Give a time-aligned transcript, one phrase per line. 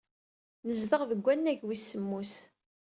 [0.67, 2.33] Nezdeɣ deg wannag wis semmus.